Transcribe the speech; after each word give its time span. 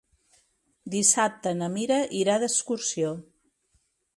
Dissabte 0.95 1.53
na 1.59 1.69
Mira 1.75 1.99
irà 2.23 2.39
d'excursió. 2.45 3.13